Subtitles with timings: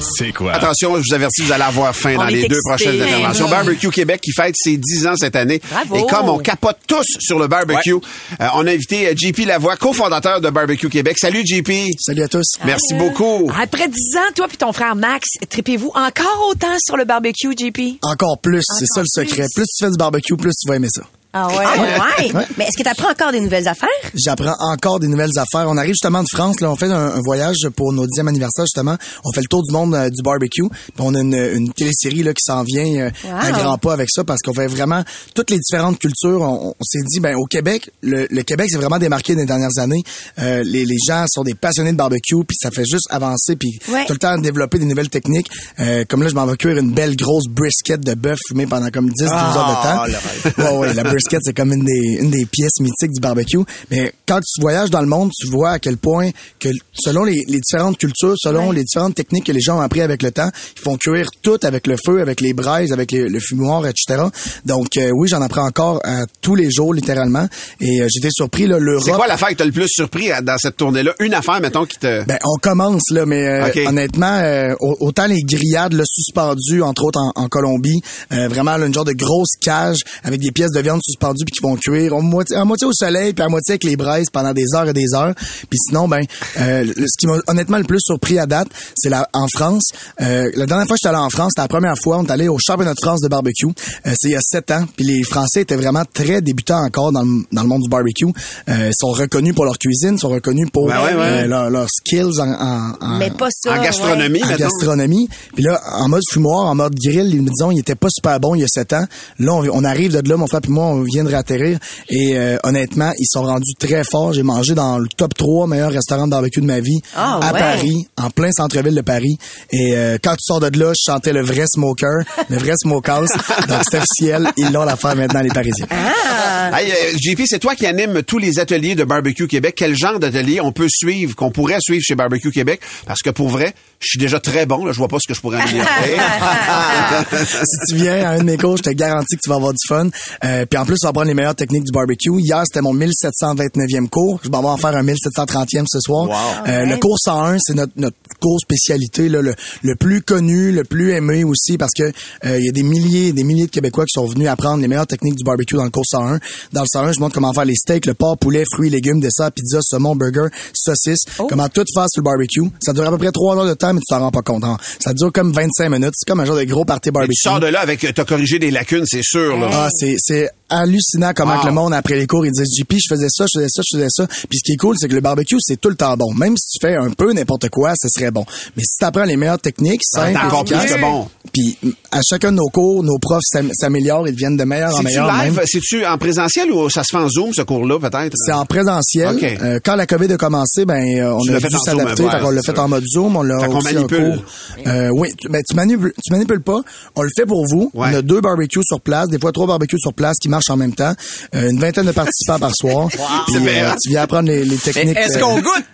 [0.00, 0.52] C'est quoi?
[0.52, 3.46] Attention, je vous avertis, vous allez avoir faim On dans les deux prochaines interventions.
[3.46, 3.50] Mmh.
[3.50, 5.60] Barbecue Québec qui fête ses 10 ans cette année.
[5.70, 5.96] Bravo.
[5.96, 9.76] Et comme on capote tous sur le barbecue, euh, on a invité euh, JP Lavoie,
[9.76, 11.16] cofondateur de Barbecue Québec.
[11.18, 11.70] Salut JP.
[11.98, 12.46] Salut à tous.
[12.64, 13.50] Merci beaucoup.
[13.60, 17.98] Après 10 ans, toi puis ton frère Max, tripez-vous encore autant sur le barbecue, JP?
[18.02, 19.44] Encore plus, c'est ça le secret.
[19.54, 19.54] plus.
[19.54, 21.02] Plus tu fais du barbecue, plus tu vas aimer ça.
[21.36, 21.56] Ah ouais?
[21.56, 22.32] Ouais.
[22.32, 22.46] Ouais.
[22.56, 23.88] Mais est-ce que tu apprends encore des nouvelles affaires?
[24.14, 25.68] J'apprends encore des nouvelles affaires.
[25.68, 28.64] On arrive justement de France, là, on fait un, un voyage pour nos 10e anniversaire
[28.66, 28.96] justement.
[29.24, 30.62] On fait le tour du monde euh, du barbecue.
[30.70, 33.58] Puis on a une, une télésérie là qui s'en vient euh, à Wow.
[33.58, 35.02] grands pas avec ça parce qu'on fait vraiment
[35.34, 36.40] toutes les différentes cultures.
[36.40, 39.46] On, on s'est dit ben au Québec, le, le Québec s'est vraiment démarqué dans les
[39.46, 40.02] dernières années.
[40.38, 43.78] Euh, les, les gens sont des passionnés de barbecue puis ça fait juste avancer puis
[43.92, 44.04] Ouais.
[44.06, 45.48] tout le temps développer des nouvelles techniques.
[45.80, 48.88] Euh, comme là, je m'en vais cuire une belle grosse brisket de bœuf fumée pendant
[48.90, 50.62] comme 10-12 heures de temps.
[50.62, 53.58] Ouais, ouais, la brisket, c'est comme une des, une des pièces mythiques du barbecue.
[53.90, 57.44] Mais quand tu voyages dans le monde, tu vois à quel point que selon les,
[57.48, 60.50] les différentes cultures, selon les différentes techniques que les gens ont appris avec le temps,
[60.76, 64.24] ils font cuire tout avec le feu, avec les braises, avec les- le fumoir, etc.
[64.64, 67.46] Donc euh, oui, j'en apprends encore euh, tous les jours, littéralement.
[67.80, 69.04] Et euh, j'étais surpris, là, l'Europe...
[69.06, 71.14] C'est quoi l'affaire qui t'a le plus surpris à- dans cette tournée-là?
[71.20, 72.24] Une affaire, mettons, qui te...
[72.24, 73.80] Ben, on commence là, mais euh, Ok.
[73.86, 78.00] honnêtement, euh, au- autant les grillades là, suspendues, entre autres en, en Colombie,
[78.32, 81.52] euh, vraiment là, une genre de grosse cage avec des pièces de viande suspendues puis
[81.52, 84.26] qui vont cuire à moitié, à moitié au soleil puis à moitié avec les braises
[84.32, 85.34] pendant des heures et des heures.
[85.36, 86.20] Puis sinon, ben,
[86.60, 89.90] euh, ce qui m'a honnêtement le plus surpris à date, c'est la en France.
[90.20, 92.30] Euh, la dernière fois que j'étais allé en France, c'était la première fois, on est
[92.30, 93.66] allé au championnat de France de barbecue.
[93.66, 94.84] Euh, c'est il y a sept ans.
[94.96, 98.26] Puis les Français étaient vraiment très débutants encore dans le, dans le monde du barbecue.
[98.68, 101.20] Euh, ils sont reconnus pour leur cuisine, sont reconnus pour Ben ouais, ouais.
[101.44, 103.78] euh, leur- leurs skills en, en- en- Mais pas ça.
[103.78, 104.58] En gastronomie, en mettons.
[104.64, 105.28] gastronomie.
[105.54, 108.38] Puis là, en mode fumoir, en mode grill, ils me disons, il était pas super
[108.40, 109.04] bon il y a sept ans.
[109.38, 111.78] Là, on, on arrive de là, mon frère puis moi, on vient de réatterrir.
[112.08, 114.32] Et euh, honnêtement, ils sont rendus très forts.
[114.32, 117.52] J'ai mangé dans le top 3 meilleurs restaurants de barbecue de ma vie Ah, à
[117.52, 117.58] ouais.
[117.58, 119.36] Paris, en plein centre-ville de Paris.
[119.70, 123.30] Et euh, quand tu sors de là, je chantais le vrai smoker, le vrai smokehouse.
[123.68, 125.86] Donc c'est officiel, ils l'ont l'affaire maintenant les Parisiens.
[125.90, 126.80] Ah.
[126.80, 129.74] Hey, euh, JP, c'est toi qui anime tous les ateliers de Barbecue Québec.
[129.76, 132.80] Quel genre d'atelier on peut suivre, qu'on pourrait suivre chez Barbecue Québec?
[133.06, 134.84] Parce que pour vrai, je suis déjà très bon.
[134.84, 135.86] Là, je vois pas ce que je pourrais améliorer.
[137.64, 139.72] si tu viens à un de mes cours, je te garantis que tu vas avoir
[139.72, 140.08] du fun.
[140.44, 142.30] Euh, puis en plus, vas apprendre les meilleures techniques du barbecue.
[142.40, 144.40] Hier, c'était mon 1729e cours.
[144.42, 146.28] Je vais en faire un 1730e ce soir.
[146.68, 150.84] Euh, Le cours 101, c'est notre, notre cours spécialité, là, le, le plus connu, le
[150.84, 154.04] plus aimé aussi, parce que euh, il y a des milliers des milliers de Québécois
[154.04, 156.38] qui sont venus apprendre les meilleures techniques du barbecue dans le cours 101.
[156.72, 159.50] Dans le 101, je montre comment faire les steaks, le porc, poulet, fruits, légumes, dessert,
[159.52, 162.62] pizza, saumon, burger, saucisse, comment tout faire sur le barbecue.
[162.82, 164.64] Ça dure à peu près trois heures de temps, mais tu t'en rends pas compte.
[164.64, 164.76] hein.
[165.00, 166.12] Ça dure comme 25 minutes.
[166.14, 167.34] C'est comme un genre de gros party Et barbecue.
[167.34, 169.56] tu sors de là avec, t'as corrigé des lacunes, c'est sûr.
[169.58, 169.68] Là.
[169.72, 170.48] Ah, c'est, c'est
[170.80, 171.60] hallucinant comment Wow.
[171.62, 173.82] que le monde, après les cours, ils disent, JP, je faisais ça, je faisais ça,
[173.90, 174.26] je faisais ça.
[174.48, 176.32] Puis ce qui est cool, c'est que le barbecue, c'est tout le temps bon.
[176.34, 178.44] Même si tu fais un peu n'importe quoi, ce serait bon.
[178.76, 181.28] Mais si tu apprends les meilleures techniques, C'est simples, encore plus que bon.
[181.52, 181.78] Puis
[182.10, 185.04] à chacun de nos cours, nos profs s'am- s'améliorent, ils deviennent de meilleur en C'est-tu
[185.04, 185.26] meilleur.
[185.32, 185.54] live?
[185.56, 185.64] même.
[185.66, 188.32] C'est-tu en présentiel ou ça se fait en Zoom, ce cours-là, peut-être?
[188.34, 189.38] C'est en présentiel.
[189.62, 192.24] Euh, quand la COVID a commencé, ben euh, on a dû s'adapter.
[192.24, 193.36] qu'on l'a c'est fait en mode Zoom.
[193.36, 194.42] On l'a aussi un cours.
[194.86, 196.80] Euh, oui, ben, tu manipules, tu manipules pas.
[197.14, 197.90] On le fait pour vous.
[197.94, 198.08] Ouais.
[198.12, 200.76] On a deux barbecues sur place, des fois trois barbecues sur place qui marchent en
[200.76, 201.14] même temps.
[201.54, 203.08] Euh, une vingtaine de participants par soir.
[203.08, 203.18] Puis,
[203.52, 203.96] C'est bien, euh, hein?
[204.02, 205.16] tu viens apprendre les, les techniques.
[205.16, 205.84] Est-ce euh, qu'on goûte?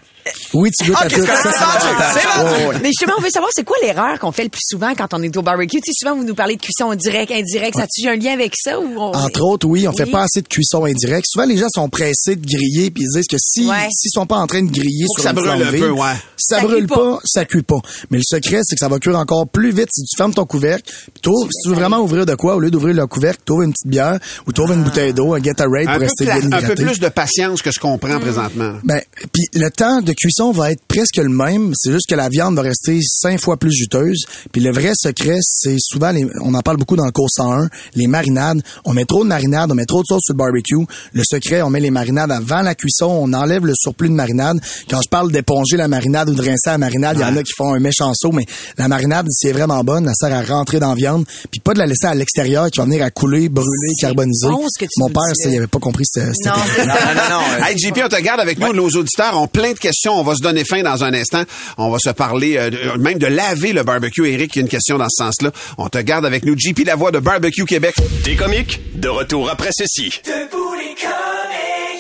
[0.55, 1.21] Oui, tu goûtes à Ok, tout.
[1.21, 2.65] c'est Ça, c'est l'avantage.
[2.75, 2.79] Bon.
[2.83, 5.23] Mais justement, on veut savoir c'est quoi l'erreur qu'on fait le plus souvent quand on
[5.23, 5.81] est au barbecue?
[5.81, 7.77] Tu sais, souvent vous nous parlez de cuisson directe, indirecte.
[7.77, 9.13] Ça a-tu un lien avec ça ou on...
[9.15, 10.11] Entre autres, oui, on fait Oui.
[10.11, 11.27] pas assez de cuisson indirecte.
[11.29, 13.89] Souvent, les gens sont pressés de griller puis ils disent que si Ouais.
[13.93, 16.15] s'ils sont pas en train de griller Faut sur ça une brûle un peu, ouais.
[16.37, 16.95] Si ça, Ça brûle pas.
[16.97, 17.19] pas.
[17.25, 17.81] ça cuit pas.
[18.11, 20.47] Mais le secret, c'est que ça va cuire encore plus vite si tu fermes ton
[20.47, 20.83] couvercle.
[21.15, 23.53] Puis t'ouvres- si tu veux vraiment ouvrir de quoi, au lieu d'ouvrir le couvercle, tu
[23.53, 26.37] ouvres une petite bière ou tu ouvres une bouteille d'eau, un Gatorade pour rester bien
[26.37, 26.83] un peu hydraté.
[26.85, 28.75] plus de patience que ce qu'on prend présentement.
[28.85, 29.01] Ben,
[29.33, 31.73] puis le temps de cuisson va être presque le même.
[31.75, 34.25] C'est juste que la viande va rester cinq fois plus juteuse.
[34.53, 37.69] Puis le vrai secret, c'est souvent, les, on en parle beaucoup dans le cours 101,
[37.95, 38.63] les marinades.
[38.85, 40.77] On met trop de marinades, on met trop de sauce sur le barbecue.
[41.13, 44.61] Le secret, on met les marinades avant la cuisson, on enlève le surplus de marinade.
[44.89, 47.43] Quand je parle d'éponger la marinade ou de rincer la marinade, il y en a
[47.43, 48.45] qui font un méchant saut, mais
[48.79, 51.61] la marinade, si elle est vraiment bonne, elle sert à rentrer dans la viande, puis
[51.61, 54.49] pas de la laisser à l'extérieur qui va venir à couler, brûler, carboniser.
[54.49, 56.87] bon ce que tu Mon père, ça, il avait pas compris ce, cette Non, c'est
[56.87, 57.15] Non, ça.
[57.15, 57.65] non, non, non.
[57.67, 58.73] Hey, JP, on te garde avec nous.
[58.73, 60.00] Nos auditeurs ont plein de questions.
[60.09, 61.43] On va se donner fin dans un instant.
[61.79, 64.27] On va se parler euh, de- même de laver le barbecue.
[64.29, 65.51] Eric, il y a une question dans ce sens-là.
[65.79, 66.55] On te garde avec nous.
[66.59, 67.95] JP Lavoie de Barbecue Québec.
[68.25, 70.11] Des comiques, de retour après ceci.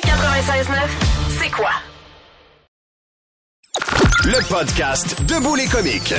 [0.04, 0.74] 96.9,
[1.42, 1.70] c'est quoi?
[4.24, 6.14] Le podcast Debout les comiques.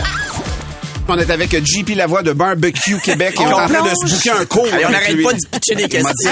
[1.13, 4.15] On est avec JP Lavoie de Barbecue Québec et on est en train de se
[4.15, 4.65] bouquer un cours.
[4.71, 5.25] Allez, on n'arrête lui.
[5.25, 6.31] pas de pitcher des questions.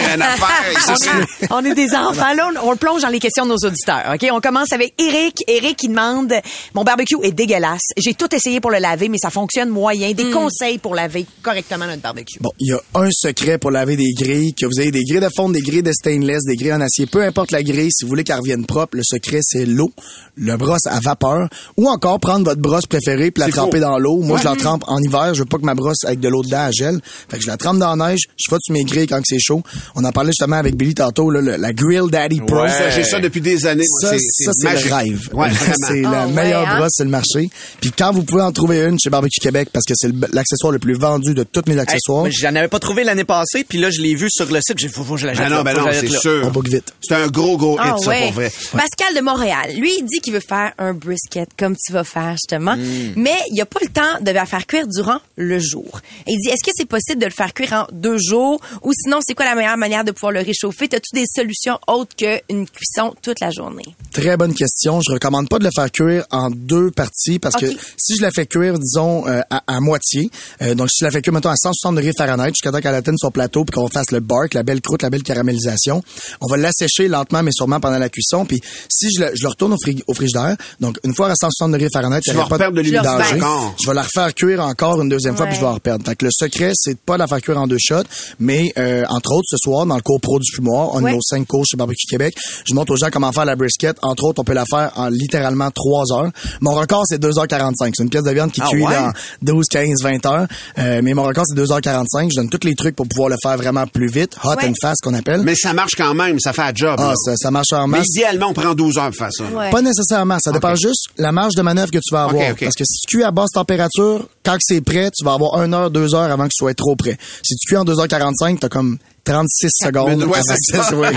[1.50, 2.34] On est des enfants.
[2.34, 4.14] Là, on, on plonge dans les questions de nos auditeurs.
[4.14, 4.26] OK?
[4.32, 5.44] On commence avec Eric.
[5.50, 6.34] Eric qui demande
[6.76, 7.82] Mon barbecue est dégueulasse.
[7.98, 10.14] J'ai tout essayé pour le laver, mais ça fonctionne moyen.
[10.14, 12.40] Des conseils pour laver correctement notre barbecue.
[12.40, 15.20] Bon, il y a un secret pour laver des grilles, que vous ayez des grilles
[15.20, 18.06] de fonte, des grilles de stainless, des grilles en acier, peu importe la grille, si
[18.06, 19.92] vous voulez qu'elle revienne propre, le secret c'est l'eau,
[20.36, 24.22] le brosse à vapeur, ou encore prendre votre brosse préférée puis la tremper dans l'eau.
[24.22, 26.44] Moi, je la trempe en hiver, je veux pas que ma brosse avec de l'eau
[26.44, 27.00] dedans elle gèle.
[27.30, 29.40] Fait que je la trempe dans la neige, je frotte sur mes grilles quand c'est
[29.40, 29.62] chaud.
[29.96, 32.62] On en parlait justement avec Billy tantôt, là, le- la Grill Daddy Pro.
[32.64, 32.70] Ouais.
[32.70, 33.84] Ça, J'ai ça depuis des années.
[34.02, 34.90] Ça, C'est- ça, c'est magique.
[34.90, 35.30] le rêve.
[35.34, 35.50] Ouais,
[35.88, 36.78] c'est la Ah ouais, meilleure hein?
[36.80, 37.50] brosse sur le marché.
[37.82, 40.80] Puis quand vous pouvez en trouver une chez Barbecue Québec, parce que c'est l'accessoire le
[40.80, 44.02] plus vendu de tous mes accessoires, J'en avais pas trouvé l'année passée, puis là, je
[44.02, 44.78] l'ai vu sur le site.
[44.78, 45.44] J'ai dit, faut, je la jette.
[45.48, 46.42] Ah non, là, ben non, c'est sûr.
[46.46, 46.94] on boucle vite.
[47.02, 48.24] C'est un gros, gros hit, Ah ça, ouais.
[48.26, 48.52] pour vrai.
[48.72, 52.32] Pascal de Montréal, lui, il dit qu'il veut faire un brisket comme tu vas faire
[52.34, 53.14] justement, Hmm.
[53.16, 56.02] mais il a pas le temps de la faire cuire durant le jour.
[56.28, 58.60] Et il dit est-ce que c'est possible de le faire cuire en deux jours?
[58.84, 60.88] Ou sinon c'est quoi la meilleure manière de pouvoir le réchauffer?
[60.88, 63.96] T'as-tu des solutions autres qu'une cuisson toute la journée?
[64.14, 65.02] Très bonne question.
[65.02, 67.68] Je recommande pas de le faire cuire en deux parties parce que
[67.98, 70.30] si je la fais cuire, disons, euh, à, à moitié,
[70.62, 72.96] euh, donc si je la fais cuire, mettons, à 160 degrés Fahrenheit jusqu'à temps qu'elle
[72.96, 76.04] atteigne son plateau puis qu'on fasse le bark, la belle croûte, la belle caramélisation,
[76.42, 78.46] on va l'assécher lentement mais sûrement pendant la cuisson.
[78.46, 81.36] Puis si je le, je le retourne au, frig- au frigidaire, donc une fois à
[81.36, 82.98] 160 degrés Fahrenheit, vas aura pas de Je
[83.40, 83.76] encore.
[83.82, 85.52] je vais la refaire cuire encore une deuxième fois Ouais.
[85.52, 86.06] puis je vais en reperdre.
[86.06, 88.04] Fait que le secret, c'est de pas la faire cuire en deux shots,
[88.40, 91.12] mais euh, entre autres ce soir dans le cours pro du fumoir, on Ouais.
[91.12, 92.36] a nos cinq cours chez Barbecue Québec.
[92.66, 93.98] Je montre aux gens comment faire la brisket.
[94.02, 96.32] Entre autres, on peut la faire en littéralement trois heures.
[96.62, 97.92] Mon record c'est 2h45.
[97.96, 98.94] C'est une pièce de viande qui Ah cuit ouais?
[98.94, 99.12] dans
[99.54, 100.48] 12, 15, 20 heures.
[100.78, 102.30] Euh, mais mon record c'est 2h45.
[102.32, 104.68] Je donne tous les trucs pour pouvoir le faire vraiment plus vite, hot Ouais.
[104.70, 105.42] and fast qu'on appelle.
[105.44, 106.96] Mais ça marche quand même, ça fait un job.
[107.00, 108.08] ah, ça, ça marche en Mais masse.
[108.16, 109.44] idéalement, on prend 12 heures pour faire ça.
[109.46, 109.70] Ouais.
[109.72, 110.38] Pas nécessairement.
[110.44, 110.78] Ça dépend Ok.
[110.82, 112.56] juste la marge de manœuvre que tu vas avoir.
[112.60, 115.74] Parce que si tu cuis à basse température, quand c'est prêt, tu vas avoir 1
[115.74, 117.18] heure, 2 heures avant que ce soit trop prêt.
[117.44, 120.24] Si tu cuis en 2h45, t'as comme 36 secondes.
[120.24, 121.10] Ouais, c'est Ah ouais.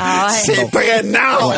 [0.45, 0.69] C'est Bon.
[0.69, 1.53] prêt, non!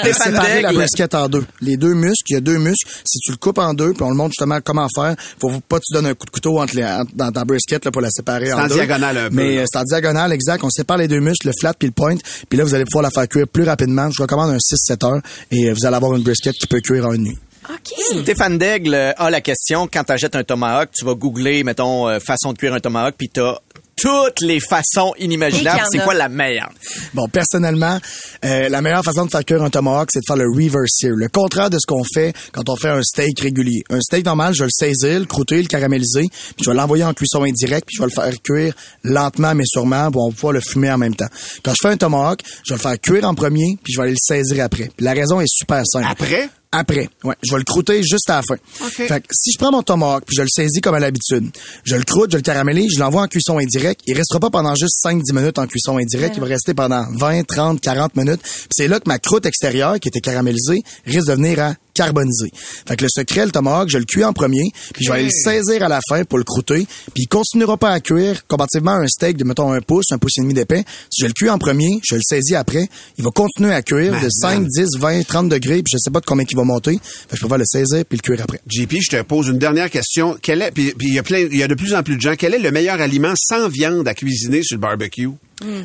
[0.02, 1.44] Séparer la brisket en deux.
[1.60, 2.90] Les deux muscles, il y a deux muscles.
[3.04, 5.76] Si tu le coupes en deux, puis on le montre justement comment faire, faut pas
[5.78, 8.10] que tu donnes un coup de couteau entre les, dans ta brisket là, pour la
[8.10, 8.74] séparer en, en deux.
[8.76, 10.64] diagonale un peu, Mais euh, c'est en diagonale, exact.
[10.64, 12.16] On sépare les deux muscles, le flat puis le point.
[12.48, 14.10] Puis là, vous allez pouvoir la faire cuire plus rapidement.
[14.10, 15.20] Je recommande un 6-7 heures
[15.50, 17.38] et euh, vous allez avoir une brisket qui peut cuire en une nuit.
[17.68, 18.22] OK.
[18.22, 22.08] Stéphane Daigle euh, a la question, quand tu achètes un tomahawk, tu vas googler, mettons,
[22.08, 23.58] euh, façon de cuire un tomahawk, puis t'as
[24.00, 25.82] toutes les façons inimaginables.
[25.92, 26.70] C'est quoi la meilleure?
[27.12, 27.98] Bon, personnellement,
[28.44, 31.14] euh, la meilleure façon de faire cuire un tomahawk, c'est de faire le reverse sear.
[31.14, 33.82] Le contraire de ce qu'on fait quand on fait un steak régulier.
[33.90, 37.04] Un steak normal, je vais le saisir, le croûter, le caraméliser, puis je vais l'envoyer
[37.04, 38.74] en cuisson indirecte, puis je vais le faire cuire
[39.04, 41.28] lentement mais sûrement, pour pouvoir le fumer en même temps.
[41.62, 44.04] Quand je fais un tomahawk, je vais le faire cuire en premier, puis je vais
[44.04, 44.90] aller le saisir après.
[44.96, 46.06] Puis la raison est super simple.
[46.08, 46.48] Après?
[46.72, 47.34] Après, ouais.
[47.42, 48.54] Je vais le croûter juste à la fin.
[48.84, 49.08] OK.
[49.08, 51.50] Fait que si je prends mon tomahawk puis je le saisis comme à l'habitude,
[51.82, 54.74] je le croûte, je le caramélise, je l'envoie en cuisson indirecte, il restera pas pendant
[54.76, 58.40] juste 5-10 minutes en cuisson indirecte, il va rester pendant 20, 30, 40 minutes.
[58.42, 62.50] Puis c'est là que ma croûte extérieure qui était caramélisée risque de venir à carboniser.
[62.54, 65.28] Fait que le secret, le tomahawk, je le cuis en premier, puis je vais aller
[65.28, 68.92] le saisir à la fin pour le croûter, puis il continuera pas à cuire comparativement
[68.92, 70.84] à un steak de mettons un pouce, un pouce et demi d'épais.
[71.10, 72.88] Si je le cuis en premier, je le saisis après,
[73.18, 76.20] il va continuer à cuire de 5, 10, 20, 30 degrés, puis je sais pas
[76.20, 76.92] de combien il va monter.
[77.02, 78.60] Fait que je préfère le saisir puis le cuire après.
[78.66, 80.38] JP, je te pose une dernière question.
[80.40, 82.16] Quel est, puis puis il y a plein, il y a de plus en plus
[82.16, 82.34] de gens.
[82.36, 85.28] Quel est le meilleur aliment sans viande à cuisiner sur le barbecue?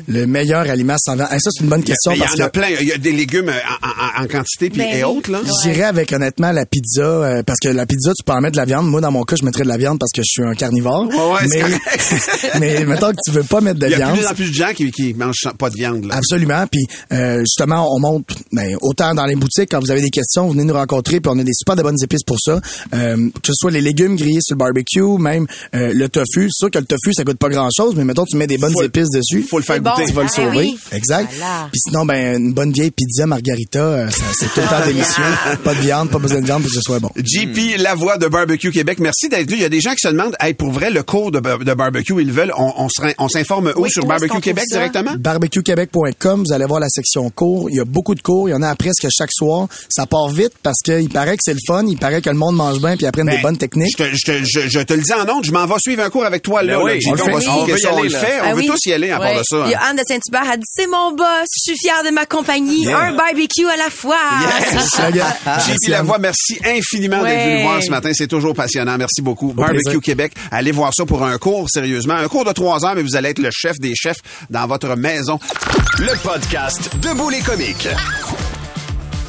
[0.08, 1.28] Le meilleur aliment sans viande.
[1.30, 2.68] Hey, ça, c'est une bonne question il y parce en a plein.
[2.80, 5.16] Il y a des légumes en, en- en quantité puis Ben et oui.
[5.16, 5.40] autres, là.
[5.62, 8.56] J'irais avec honnêtement la pizza euh, parce que la pizza tu peux en mettre de
[8.58, 8.88] la viande.
[8.88, 11.06] Moi dans mon cas je mettrais de la viande parce que je suis un carnivore.
[11.08, 11.62] Ouais, mais
[12.60, 14.16] mais mettons que tu veux pas mettre de Il y a de viande.
[14.18, 16.16] plus en plus de gens qui, qui mangent pas de viande, là.
[16.16, 16.64] Absolument.
[16.70, 20.46] Puis euh, justement, on monte ben, autant dans les boutiques quand vous avez des questions,
[20.46, 22.60] vous venez nous rencontrer, puis on a des super de bonnes épices pour ça.
[22.94, 26.48] Euh, que ce soit les légumes grillés sur le barbecue, même euh, le tofu.
[26.50, 28.58] C'est sûr que le tofu ça coûte pas grand chose, mais mettons tu mets des
[28.58, 29.42] bonnes Faut- épices dessus.
[29.42, 29.90] faut le faire bon.
[29.90, 30.06] goûter.
[30.06, 30.56] Tu vas le Ah sauver.
[30.58, 30.78] oui.
[30.92, 31.28] Exact.
[31.36, 31.68] Voilà.
[31.72, 34.08] Puis sinon, ben une bonne vieille pizza margarita, euh,
[34.38, 35.22] c'est tout le temps délicieux.
[35.64, 37.10] Pas de viande, pas besoin de viande pour que ce soit bon.
[37.16, 39.56] JP Lavoie de Barbecue Québec, merci d'être venu.
[39.56, 41.58] Il y a des gens qui se demandent, hey, pour vrai, le cours de, bar-
[41.58, 42.88] de barbecue, ils veulent, on,
[43.28, 45.12] s'informe où Oui, sur Barbecue Québec directement?
[45.18, 47.68] barbecuequebec.com, vous allez voir la section cours.
[47.70, 48.48] Il y a beaucoup de cours.
[48.48, 49.68] Il y en a presque chaque soir.
[49.88, 51.84] Ça part vite parce qu'il paraît que c'est le fun.
[51.88, 53.96] Il paraît que le monde mange bien puis apprennent des Ben, bonnes techniques.
[53.98, 56.10] Je te, je, je, je te le dis en ondes, je m'en vais suivre un
[56.10, 56.74] cours avec toi là.
[56.78, 57.30] Ben là, oui, JP, on on va fait.
[57.32, 58.20] On expliquer veut y on aller, le là.
[58.20, 58.66] On Ah veut oui.
[58.66, 59.55] tous y aller à part de ça.
[59.66, 62.10] Il y a Anne de Saint-Hubert, elle dit c'est mon boss, je suis fière de
[62.10, 64.16] ma compagnie, un barbecue à la fois.
[64.98, 65.34] Regarde.
[65.60, 68.10] JP Merci, Lavoie, merci infiniment d'être venu voir ce matin.
[68.12, 68.96] C'est toujours passionnant.
[68.98, 69.52] Merci beaucoup.
[69.52, 70.00] Barbecue plaisir.
[70.00, 70.32] Québec.
[70.50, 72.14] Allez voir ça pour un cours, sérieusement.
[72.14, 74.20] Un cours de trois heures, mais vous allez être le chef des chefs
[74.50, 75.38] dans votre maison.
[75.98, 77.88] Le podcast Debout les comiques.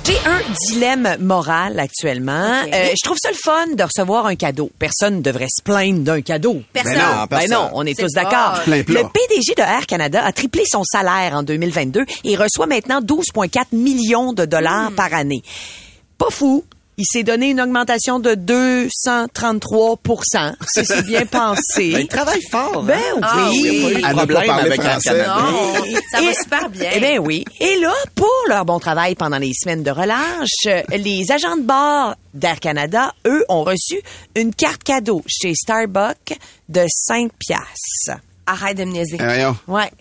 [0.07, 2.61] J'ai un dilemme moral actuellement.
[2.73, 4.71] Euh, je trouve ça le fun de recevoir un cadeau.
[4.79, 6.61] Personne ne devrait se plaindre d'un cadeau.
[6.71, 6.93] Personne.
[6.93, 7.51] Ben non, Ben personne.
[7.51, 8.61] non, on est tous d'accord.
[8.67, 13.65] Le PDG de Air Canada a triplé son salaire en 2022 et reçoit maintenant 12,4
[13.73, 14.45] millions de Hmm.
[14.45, 15.41] dollars par année.
[16.17, 16.63] Pas fou.
[17.00, 20.00] Il s'est donné une augmentation de 233
[20.66, 21.92] Si c'est bien pensé.
[21.92, 22.82] Ben, il travaille fort.
[22.82, 23.13] Ben hein?
[23.13, 23.22] oui.
[23.22, 23.60] Ah oui.
[23.62, 25.10] Il n'y a pas eu de À ne pas problème avec Air français.
[25.12, 25.36] Canada.
[25.39, 25.74] Non,
[26.12, 26.89] ça va super bien.
[26.96, 27.46] Eh bien oui.
[27.60, 32.16] Et là, pour leur bon travail pendant les semaines de relâche, les agents de bord
[32.34, 34.01] d'Air Canada, eux, ont reçu
[34.36, 36.36] une carte cadeau chez Starbucks
[36.68, 38.24] de 5 piastres.
[38.48, 39.20] Arrête de me niaiser.
[39.22, 39.72] Eh.
[39.72, 39.92] Ouais.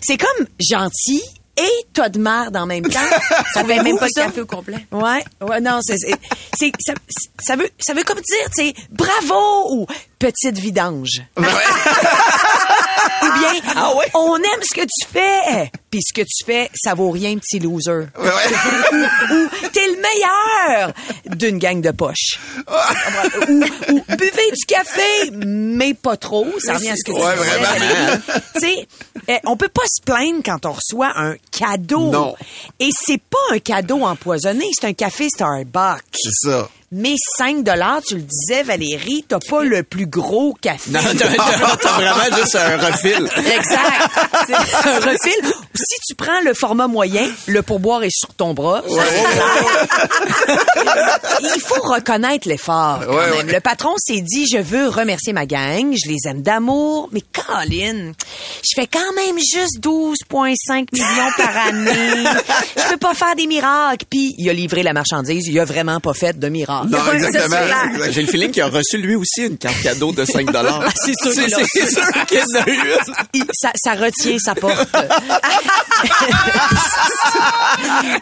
[0.00, 1.22] C'est comme gentil
[1.56, 3.00] et tas de merde en même temps.
[3.54, 4.24] Ça fait même pas le ça?
[4.24, 4.86] café au complet.
[4.90, 6.14] Ouais, ouais, non, c'est, c'est,
[6.58, 6.94] c'est- ça,
[7.40, 9.86] ça veut, ça veut comme dire, tu sais, bravo ou
[10.18, 11.22] petite vidange.
[11.36, 11.42] ou
[13.50, 14.06] bien, Ah ouais?
[14.14, 17.58] on aime ce que tu fais, puis ce que tu fais, ça vaut rien, petit
[17.58, 18.06] loser.
[18.18, 20.92] ou, ou t'es le meilleur
[21.26, 22.38] d'une gang de poches.
[23.48, 27.34] ou, ou buvez du café, mais pas trop, ça revient à ce que tu Ouais,
[27.34, 28.22] vraiment.
[28.54, 28.88] Tu sais,
[29.28, 32.10] eh, on peut pas se plaindre quand on reçoit un cadeau.
[32.10, 32.34] Non.
[32.80, 36.02] Et c'est pas un cadeau empoisonné, c'est un café Starbucks.
[36.14, 36.68] C'est ça.
[36.94, 40.90] Mais 5 dollars, tu le disais, Valérie, t'as pas le plus gros café.
[40.90, 43.28] Non, t'as vraiment juste un refil.
[43.54, 44.10] Exact.
[44.84, 45.52] Un refil.
[45.74, 48.82] Si tu prends le format moyen, le pourboire est sur ton bras.
[51.42, 53.00] Il faut reconnaître l'effort.
[53.06, 53.46] quand Ouais, même.
[53.46, 53.52] ouais.
[53.54, 58.12] Le patron s'est dit, je veux remercier ma gang, je les aime d'amour, mais Colin,
[58.62, 62.24] je fais quand même juste 12,5 millions par année.
[62.76, 64.04] Je peux pas faire des miracles.
[64.10, 66.81] Puis il a livré la marchandise, il a vraiment pas fait de miracle.
[66.88, 67.56] Non, exactement.
[68.10, 70.84] J'ai le feeling qu'il a reçu lui aussi une carte cadeau de 5 dollars.
[71.04, 71.68] c'est sûr qu'il a reçu.
[71.74, 73.14] C'est sûr qu'il en a eu une.
[73.34, 74.88] Il- ça, ça retient sa porte.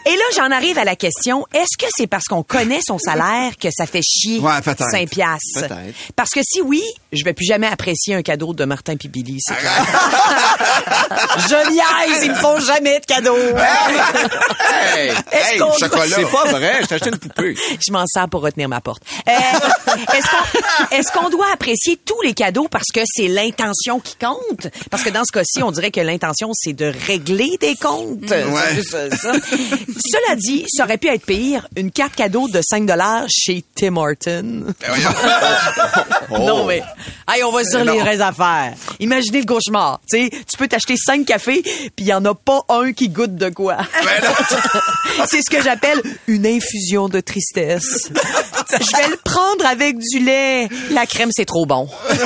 [0.05, 3.51] Et là, j'en arrive à la question, est-ce que c'est parce qu'on connaît son salaire
[3.59, 4.89] que ça fait chier Ouais, peut-être.
[4.89, 5.41] 5 piastres?
[5.55, 5.95] Peut-être.
[6.15, 9.55] Parce que si oui, je vais plus jamais apprécier un cadeau de Martin Pibili, c'est
[9.55, 9.85] clair.
[11.37, 13.35] je niaise, ils me font jamais de cadeaux.
[13.37, 17.55] Hey, Est-ce Hey, c'est pas vrai, je t'ai acheté une poupée.
[17.85, 19.03] je m'en sers pour retenir ma porte.
[19.27, 19.31] Euh,
[20.13, 24.67] est-ce qu'on est-ce qu'on doit apprécier tous les cadeaux parce que c'est l'intention qui compte?
[24.89, 28.33] Parce que dans ce cas-ci, on dirait que l'intention, c'est de régler des comptes.
[28.73, 29.31] Juste, ça.
[29.33, 31.67] Cela dit, ça aurait pu être pire.
[31.75, 32.89] Une carte cadeau de 5
[33.29, 34.65] chez Tim Horton.
[36.31, 36.81] Non, mais...
[37.27, 38.73] Hey, on va sur les vraies affaires.
[38.99, 39.99] Imaginez le cauchemar.
[40.09, 43.09] Tu sais, tu peux t'acheter 5 cafés, puis il y en a pas un qui
[43.09, 43.77] goûte de quoi.
[45.27, 48.11] C'est ce que j'appelle une infusion de tristesse.
[48.71, 50.69] Je vais le prendre avec du lait.
[50.91, 51.87] La crème, c'est trop bon.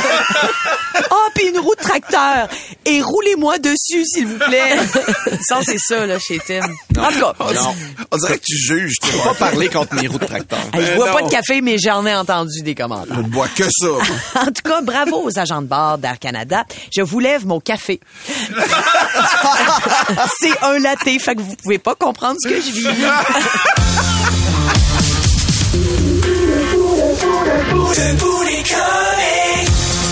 [1.12, 2.48] Oh, puis une roue de tracteur.
[2.86, 4.77] Et roulez-moi dessus, s'il vous plaît.
[5.41, 6.62] Ça, c'est ça, là, chez Tim.
[6.98, 7.75] En tout cas, Non.
[8.12, 8.95] On dirait que tu juges.
[9.03, 9.34] tu vois.
[9.34, 10.57] pas parler contre mes roues de tracteur.
[10.74, 13.13] hey, je bois pas de café, mais j'en ai entendu des commentaires.
[13.13, 13.88] Je ne bois que ça.
[14.41, 16.63] En tout cas, bravo aux agents de bord d'Air Canada.
[16.95, 18.00] Je vous lève mon café.
[20.39, 22.88] C'est un latte, fait que vous pouvez pas comprendre ce que je vis.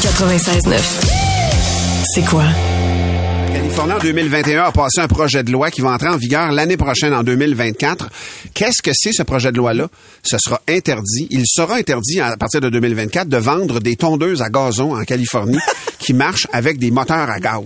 [0.02, 0.80] 96.9.
[2.14, 2.44] C'est quoi?
[3.52, 6.78] Californie en 2021 a passé un projet de loi qui va entrer en vigueur l'année
[6.78, 8.10] prochaine, en 2024.
[8.54, 9.88] Qu'est-ce que c'est ce projet de loi-là?
[10.24, 11.28] Ce sera interdit.
[11.32, 15.60] Il sera interdit à partir de 2024 de vendre des tondeuses à gazon en Californie
[16.00, 17.64] qui marchent avec des moteurs à gaz.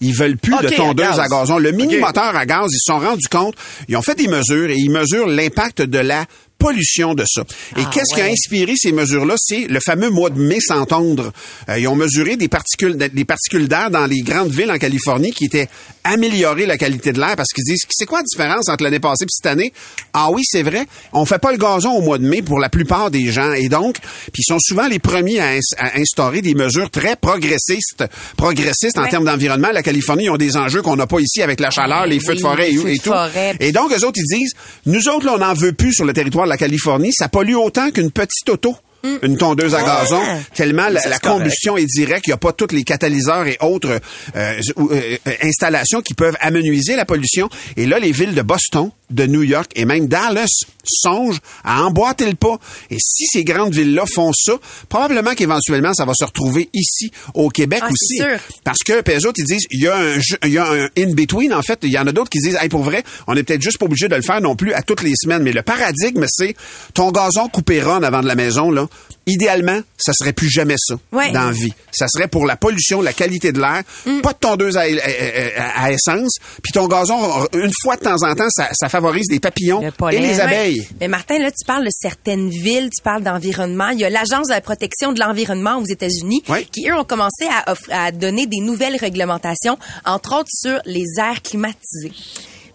[0.00, 1.30] Ils veulent plus de tondeuses à, gaz.
[1.30, 1.58] gazon.
[1.58, 2.02] Le mini Ok.
[2.02, 3.54] moteur à gaz, ils se sont rendus compte,
[3.88, 6.24] ils ont fait des mesures et ils mesurent l'impact de la
[6.60, 7.42] pollution de ça.
[7.76, 9.34] Et qu'est-ce qui a inspiré ces mesures-là?
[9.38, 11.32] C'est le fameux mois de mai sans tondre.
[11.68, 15.32] Euh, ils ont mesuré des particules, des particules d'air dans les grandes villes en Californie
[15.32, 15.68] qui étaient
[16.04, 19.24] améliorées la qualité de l'air parce qu'ils disent, c'est quoi la différence entre l'année passée
[19.24, 19.72] et cette année?
[20.12, 20.86] Ah oui, c'est vrai.
[21.12, 23.52] On fait pas le gazon au mois de mai pour la plupart des gens.
[23.54, 23.96] Et donc,
[24.32, 28.04] puis ils sont souvent les premiers à, ins- à instaurer des mesures très progressistes,
[28.36, 29.70] progressistes en termes d'environnement.
[29.72, 32.34] La Californie, ils ont des enjeux qu'on n'a pas ici avec la chaleur, les feux
[32.34, 33.10] de forêt et, les tout.
[33.10, 33.56] forêt.
[33.60, 34.52] Et donc, eux autres, ils disent,
[34.86, 37.12] nous autres, là, on n'en veut plus sur le territoire de la Californie.
[37.12, 38.76] Ça pollue autant qu'une petite auto.
[39.22, 40.20] Une tondeuse à gazon,
[40.54, 43.98] tellement la, combustion est directe, il n'y a pas tous les catalyseurs et autres
[44.36, 47.48] euh, euh, euh, installations qui peuvent amenuiser la pollution.
[47.78, 50.46] Et là, les villes de Boston, de New York et même Dallas
[50.84, 52.58] songent à emboîter le pas.
[52.90, 54.52] Et si ces grandes villes-là font ça,
[54.88, 58.16] probablement qu'éventuellement, ça va se retrouver ici, au Québec Ah, aussi.
[58.16, 58.38] sûr.
[58.64, 60.88] Parce que, puis eux autres, ils disent, il y a un, il y a un
[60.96, 61.78] in-between, en fait.
[61.82, 63.86] Il y en a d'autres qui disent, hey, pour vrai, on est peut-être juste pas
[63.86, 65.42] obligé de le faire non plus à toutes les semaines.
[65.42, 66.56] Mais le paradigme, c'est
[66.94, 68.86] ton gazon coupé rond avant de la maison, là,
[69.26, 71.30] idéalement, ça serait plus jamais ça Ouais.
[71.32, 71.72] dans la vie.
[71.92, 74.20] Ça serait pour la pollution, la qualité de l'air, Mm.
[74.22, 78.34] pas de tondeuse à, à- à essence, puis ton gazon, une fois de temps en
[78.34, 80.40] temps, ça, ça favorise les papillons Le pollen, et les ouais.
[80.40, 80.88] abeilles.
[81.00, 83.88] Mais Martin, là, tu parles de certaines villes, tu parles d'environnement.
[83.90, 86.66] Il y a l'Agence de la protection de l'environnement aux États-Unis Oui.
[86.66, 91.04] qui, eux, ont commencé à, offre- à donner des nouvelles réglementations, entre autres sur les
[91.18, 92.12] airs climatisés.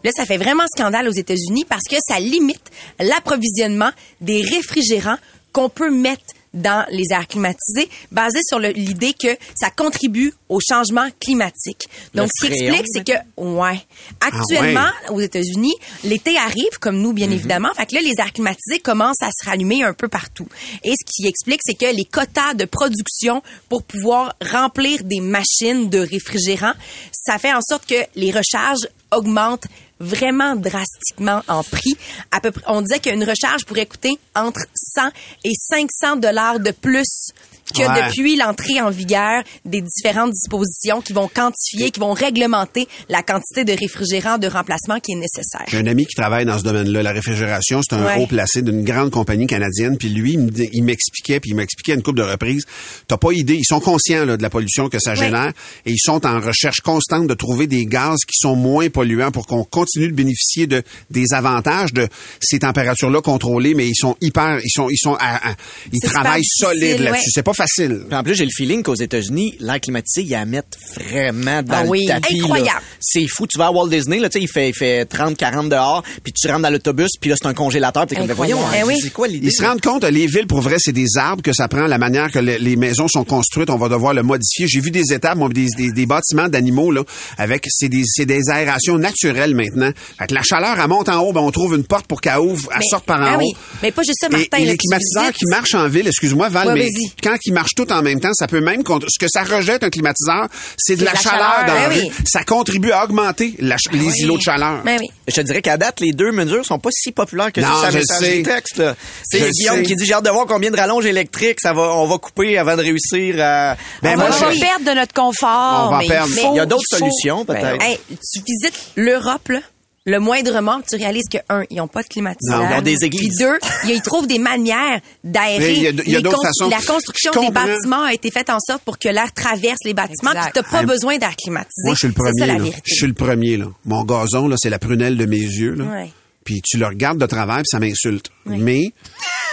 [0.04, 2.62] Là, ça fait vraiment scandale aux États-Unis parce que ça limite
[3.00, 3.90] l'approvisionnement
[4.22, 5.18] des réfrigérants
[5.52, 6.22] qu'on peut mettre
[6.56, 11.88] dans les airs climatisés, basé sur l'idée que ça contribue au changement climatique.
[12.14, 13.80] Donc, ce qui explique, c'est que, ouais,
[14.22, 17.74] actuellement, aux États-Unis, l'été arrive, comme nous, bien évidemment.
[17.76, 20.48] Fait que là, les airs climatisés commencent à se rallumer un peu partout.
[20.84, 25.90] Et ce qui explique, c'est que les quotas de production pour pouvoir remplir des machines
[25.90, 26.74] de réfrigérants,
[27.12, 29.68] ça fait en sorte que les recharges augmentent
[30.00, 31.98] vraiment drastiquement en prix.
[32.32, 35.10] À peu près, on disait qu'une recharge pourrait coûter entre 100
[35.44, 37.32] et 500 dollars de plus
[37.74, 38.08] que Ouais.
[38.08, 43.64] depuis l'entrée en vigueur des différentes dispositions qui vont quantifier, qui vont réglementer la quantité
[43.66, 45.64] de réfrigérants de remplacement qui est nécessaire.
[45.68, 47.82] J'ai un ami qui travaille dans ce domaine-là, la réfrigération.
[47.82, 48.22] C'est un Ouais.
[48.22, 49.98] haut placé d'une grande compagnie canadienne.
[49.98, 50.38] Puis lui,
[50.74, 52.64] il m'expliquait, puis il m'expliquait à une couple de reprises.
[53.08, 53.56] T'as pas idée.
[53.56, 55.52] Ils sont conscients là, de la pollution que ça génère
[55.86, 59.48] et ils sont en recherche constante de trouver des gaz qui sont moins polluants pour
[59.48, 62.08] qu'on continue de bénéficier de des avantages de
[62.42, 63.74] ces températures-là contrôlées.
[63.74, 65.56] Mais ils sont hyper, ils sont, ils sont, à- à-
[65.92, 67.32] ils travaillent super solide difficile, là-dessus.
[67.34, 68.02] C'est pas facile.
[68.08, 71.74] Puis en plus, j'ai le feeling qu'aux États-Unis, l'air climatisé, ils la mettent vraiment dans
[71.76, 72.38] Ah le oui, tapis.
[72.38, 72.44] là.
[72.44, 72.82] incroyable.
[73.00, 73.48] C'est fou.
[73.48, 76.04] Tu vas à Walt Disney, là, tu sais, il fait, il fait 30, 40 dehors,
[76.24, 78.06] puis tu rentres dans l'autobus, puis là, c'est un congélateur.
[78.08, 78.60] Puis t'es comme, voyons.
[78.78, 79.00] Eh oui.
[79.02, 79.48] c'est quoi l'idée?
[79.48, 81.98] Ils se rendent compte, les villes, pour vrai, c'est des arbres que ça prend, la
[81.98, 84.68] manière que les, les maisons sont construites, on va devoir le modifier.
[84.68, 87.04] J'ai vu des étapes, moi, des, des, des bâtiments d'animaux, là,
[87.38, 89.92] avec, c'est des, des aérations naturelles maintenant.
[90.20, 92.40] Fait que la chaleur, elle monte en haut, ben, on trouve une porte pour qu'elle
[92.40, 93.40] ouvre, elle sorte par en ah haut.
[93.40, 93.54] oui.
[93.82, 96.74] Mais pas juste ça, Martin, Et, les climatiseurs qui marchent en ville, excuse-moi, Val, Ouais,
[96.74, 96.90] mais
[97.24, 99.90] quand ils marchent tous en même temps, ça peut même, ce que ça rejette un
[99.90, 100.48] climatiseur,
[100.78, 102.02] c'est de la, la chaleur, chaleur, dans la ben rue.
[102.02, 102.12] oui.
[102.26, 104.82] Ça contribue à augmenter la ch- les îlots de chaleur.
[104.84, 105.08] Ben oui.
[105.28, 107.90] Je te dirais qu'à date, les deux mesures sont pas si populaires que Non, ça
[107.92, 108.44] je la sais.
[108.44, 108.78] texte.
[108.78, 108.96] là.
[109.32, 109.84] Je C'est Guillaume sais.
[109.84, 112.58] qui dit j'ai hâte de voir combien de rallonges électriques ça va, on va couper
[112.58, 113.76] avant de réussir à.
[114.02, 115.88] Ben, on moi, va je- perdre de notre confort.
[115.88, 116.30] On va mais perdre.
[116.30, 117.82] il Mais faut- Il y a d'autres solutions, peut-être.
[117.82, 119.60] Hey, tu visites l'Europe, là?
[120.08, 122.60] Le moindrement, tu réalises que, un, ils n'ont pas de climatiseur.
[122.60, 123.38] Non, ils ont des églises.
[123.40, 123.58] Puis deux,
[123.92, 125.92] ils trouvent des manières d'aérer.
[126.24, 126.70] Cons- façons.
[126.70, 130.30] La construction des bâtiments a été faite en sorte pour que l'air traverse les bâtiments.
[130.32, 130.52] Puis Exact.
[130.54, 131.86] t'as pas Ah, besoin d'air climatisé.
[131.86, 132.40] Moi, je suis le premier.
[132.40, 132.64] ça, là.
[132.86, 133.58] Je suis le premier.
[133.58, 133.66] Là.
[133.86, 135.74] Mon gazon, là, c'est la prunelle de mes yeux.
[135.74, 135.86] Là.
[135.86, 136.12] Ouais.
[136.44, 138.30] Puis tu le regardes de travers, puis ça m'insulte.
[138.46, 138.92] Mais,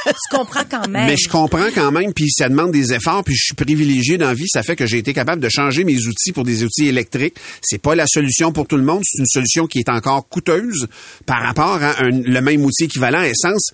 [0.05, 1.07] Tu comprends quand même.
[1.07, 4.27] mais je comprends quand même, puis ça demande des efforts, puis je suis privilégié dans
[4.27, 4.49] la vie.
[4.49, 7.37] Ça fait que j'ai été capable de changer mes outils pour des outils électriques.
[7.63, 9.03] C'est pas la solution pour tout le monde.
[9.05, 10.89] C'est une solution qui est encore coûteuse
[11.25, 13.71] par rapport à un- le même outil équivalent à essence.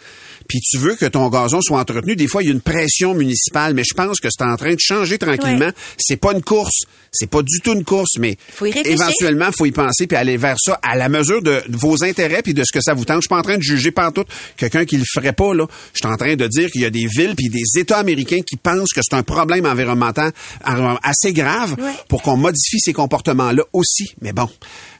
[0.48, 2.16] Puis tu veux que ton gazon soit entretenu.
[2.16, 4.72] Des fois, il y a une pression municipale, mais je pense que c'est en train
[4.72, 5.66] de changer tranquillement.
[5.66, 5.72] Ouais.
[5.98, 6.84] C'est pas une course.
[7.12, 10.36] C'est pas du tout une course, mais Faut y éventuellement, faut y penser puis aller
[10.36, 13.16] vers ça à la mesure de, vos intérêts puis de ce que ça vous tente.
[13.16, 14.26] Je suis pas en train de juger pantoute
[14.56, 15.66] quelqu'un qui le ferait pas là.
[15.94, 18.40] Je suis en train de dire qu'il y a des villes puis des États américains
[18.46, 20.32] qui pensent que c'est un problème environnemental
[20.68, 21.92] euh, assez grave Ouais.
[22.08, 24.06] pour qu'on modifie ces comportements-là aussi.
[24.22, 24.48] Mais bon,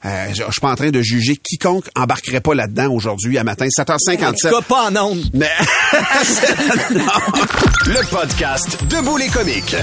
[0.05, 3.45] euh, je, je suis pas en train de juger quiconque embarquerait pas là-dedans aujourd'hui à
[3.45, 4.25] matin 7h57.
[4.27, 5.25] En tout cas, pas en ondes.
[5.35, 5.51] Mais
[7.87, 9.77] Le podcast Debout les comiques.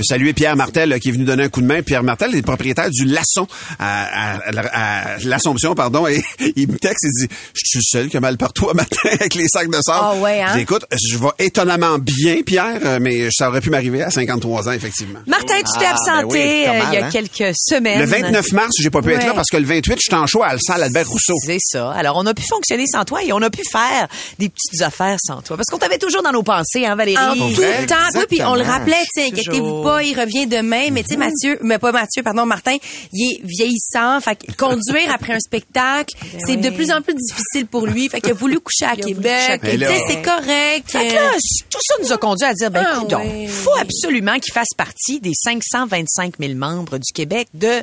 [0.00, 1.82] Je veux saluer Pierre Martel euh, qui est venu donner un coup de main.
[1.82, 3.46] Pierre Martel est propriétaire du Lasson
[3.78, 6.22] à, à- à- à l'Assomption, pardon, et
[6.56, 8.96] il me texte et dit Je suis le seul qui a mal partout un matin
[9.12, 9.98] avec les sacs de sable.
[10.00, 10.56] Ah ouais, hein?
[10.56, 14.72] Écoute, je vais étonnamment bien, Pierre, euh, mais ça aurait pu m'arriver à 53 ans,
[14.72, 15.20] effectivement.
[15.26, 17.10] Martin, tu t'es Ah, absenté ben oui, pas euh, mal, il y a hein?
[17.10, 17.98] quelques semaines.
[18.00, 20.26] Le 29 mars, j'ai pas pu être là parce que le 28, je suis en
[20.26, 21.34] show à la salle Albert Rousseau.
[21.44, 21.90] C'est ça.
[21.92, 24.08] Alors, on a pu fonctionner sans toi et on a pu faire
[24.38, 25.58] des petites affaires sans toi.
[25.58, 27.18] Parce qu'on t'avait toujours dans nos pensées, hein, Valérie?
[27.22, 27.94] En tout vrai, le temps.
[28.14, 29.82] Oui, puis on le rappelait, tu sais, inquiétez-vous Toujours.
[29.90, 30.88] Pas, il revient demain.
[30.92, 32.76] Mais tu sais, Mathieu, mais pas Mathieu, pardon, Martin,
[33.12, 34.20] il est vieillissant.
[34.20, 36.14] Fait que conduire après un spectacle,
[36.46, 38.08] c'est de plus en plus difficile pour lui.
[38.08, 39.60] Fait qu'il a voulu coucher à Québec.
[39.62, 40.90] Tu sais, c'est correct.
[40.90, 41.32] Fait que là,
[41.70, 43.46] tout ça nous a conduit à dire, ben, Ah, ouais.
[43.46, 47.82] faut absolument qu'il fasse partie des 525 000 membres du Québec de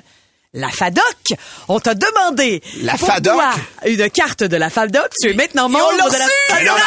[0.58, 1.38] la FADOC.
[1.68, 2.62] On t'a demandé.
[2.82, 3.34] La pour FADOC?
[3.34, 3.52] toi,
[3.86, 5.10] Une carte de la FADOC.
[5.22, 6.28] Tu es maintenant membre de la!
[6.56, 6.80] FADOC.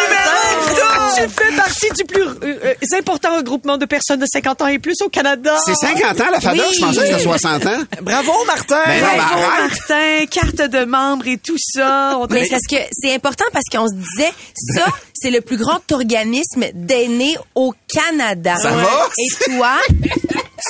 [0.00, 1.16] Numéro!
[1.16, 4.78] Tu fais partie du plus euh, euh, important regroupement de personnes de 50 ans et
[4.78, 5.56] plus au Canada.
[5.64, 6.66] C'est 50 ans, la FADOC?
[6.68, 6.74] Oui.
[6.74, 7.78] Je pensais que c'était 60 ans.
[8.02, 8.82] Bravo, Martin!
[8.86, 9.42] Ben non, mais Bravo.
[9.68, 12.16] Martin, carte de membre et tout ça.
[12.18, 14.32] On t'a Mais c'est parce que c'est important parce qu'on se disait,
[14.74, 18.56] ça, c'est le plus grand organisme d'aînés au Canada.
[18.56, 19.08] Ça va?
[19.18, 19.76] Et toi,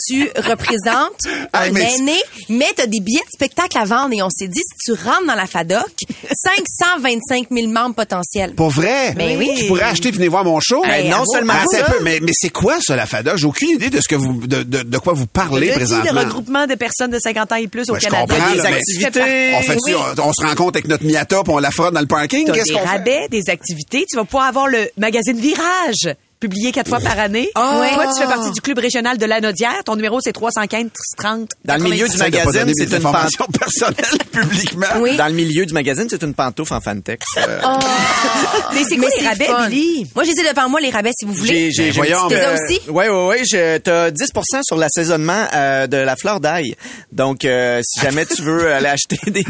[0.08, 1.20] tu représentes
[1.52, 2.16] Ah, un mais- aîné,
[2.48, 5.26] mais t'as des billets de spectacle à vendre et on s'est dit, si tu rentres
[5.26, 5.84] dans la FADOC,
[6.44, 8.54] 525 000 membres potentiels.
[8.54, 9.12] Pour vrai?
[9.16, 9.50] Ben oui.
[9.58, 10.82] Tu pourrais acheter et venir voir mon show?
[10.82, 13.36] Ben, non seulement ça, peu, mais, mais c'est quoi ça, la FADA?
[13.36, 16.20] J'ai aucune idée de ce que vous, de, de, de quoi vous parlez Le présentement.
[16.20, 18.34] regroupement de personnes de 50 ans et plus au Ben, Canada.
[18.34, 19.54] comprends, des là, activités.
[19.58, 19.94] On fait Oui.
[19.94, 22.46] on, on se rencontre avec notre Miata puis on la frotte dans le parking?
[22.50, 22.86] Qu'est-ce des qu'on fait?
[22.86, 24.04] rabais, des activités.
[24.08, 27.50] Tu vas pouvoir avoir le magazine Virage, publié quatre fois par année.
[27.54, 27.78] Ah!
[27.80, 27.94] Ouais.
[27.94, 29.84] Toi, tu fais partie du club régional de la Naudière.
[29.84, 30.86] Ton numéro, c'est 315
[31.18, 34.86] 30 Dans le milieu du magazine, c'est une informations personnelles publiquement.
[35.00, 35.16] Oui.
[35.16, 37.24] Dans le milieu du magazine, c'est une pantoufle en fantex.
[37.36, 37.60] Euh,
[38.72, 39.68] Mais c'est quoi Mais les c'est rabais, fun.
[39.68, 40.06] Billy?
[40.14, 41.70] Moi, j'ai devant moi les rabais si vous voulez.
[41.70, 42.80] J'ai, j'ai, Ben, j'ai voyons, euh, T'es aussi?
[42.88, 43.42] Ouais, ouais, ouais.
[43.44, 44.30] Je, t'as 10
[44.66, 46.74] sur l'assaisonnement euh, de la fleur d'ail.
[47.12, 49.44] Donc, euh, si jamais tu veux aller acheter des,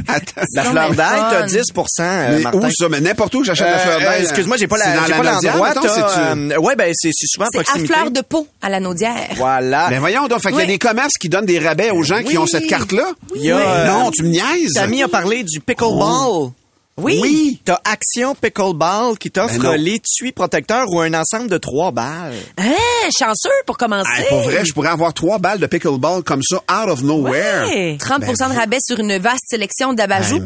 [0.55, 1.47] la fleur d'ail, t'as fun.
[1.47, 1.57] 10
[2.01, 2.59] euh, Mais Martin.
[2.59, 2.89] où ça?
[2.89, 4.23] Mais n'importe où j'achète la fleur d'ail.
[4.23, 5.19] excuse-moi, j'ai pas, c'est la,
[6.81, 9.29] ben c'est, souvent à C'est à fleur de peau à la Naudière.
[9.37, 9.89] Voilà.
[9.91, 12.23] Ben voyons donc, fait qu'il y a des commerces qui donnent des rabais aux gens
[12.23, 13.13] qui ont cette carte-là.
[13.37, 14.73] Il y a, euh, Non, tu me niaises.
[14.75, 16.51] Tammy a parlé du pickleball.
[17.01, 17.19] Oui.
[17.21, 17.61] Oui.
[17.65, 22.35] T'as Action Pickleball qui t'offre Ben l'étui protecteur ou un ensemble de trois balles.
[22.59, 24.11] Hein, chanceux pour commencer.
[24.23, 27.67] Hey, pour vrai, je pourrais avoir trois balles de pickleball comme ça, out of nowhere.
[27.69, 27.97] Ouais.
[27.99, 30.43] 30 de rabais sur une vaste sélection d'abat-jour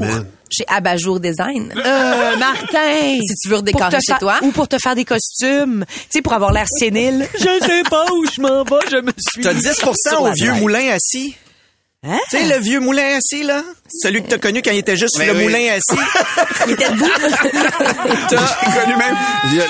[0.51, 1.73] chez Abat-jour Design.
[1.77, 2.79] Euh, Martin.
[3.25, 4.39] Si tu veux redécorer chez toi.
[4.43, 5.85] Ou pour te faire des costumes.
[5.89, 7.27] Tu sais, pour avoir l'air sénile.
[7.39, 9.43] Je sais pas où je m'en vais, je me suis.
[9.43, 11.37] T'as 10 sur au vieux moulin assis.
[12.07, 12.19] Hein?
[12.31, 13.63] Tu sais, le vieux moulin assis, là?
[14.03, 15.45] Celui que t'as connu quand il était juste sur le oui.
[15.45, 16.01] moulin assis.
[16.67, 17.05] Il était debout.
[18.31, 19.17] J'ai connu même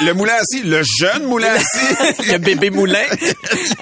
[0.07, 2.23] le moulin assis, le jeune moulin assis.
[2.33, 3.03] le bébé moulin.